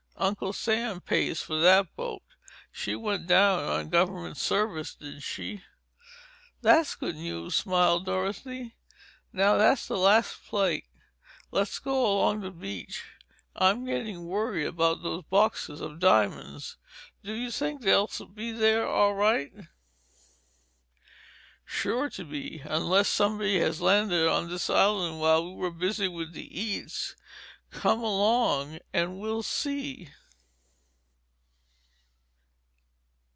[0.17, 2.21] Uncle Sam pays for that boat.
[2.71, 5.63] She went down on government service, didn't she?"
[6.61, 8.75] "That's good news," smiled Dorothy.
[9.33, 10.85] "Now, that's the last plate.
[11.49, 13.03] Let's go along the beach.
[13.55, 16.77] I'm getting worried about those boxes of diamonds.
[17.23, 19.51] Do you think they'll be there, all right?"
[21.65, 22.61] "Sure to be.
[22.63, 27.15] Unless somebody has landed on this island while we were busy with the eats.
[27.71, 30.09] Come along and we'll see."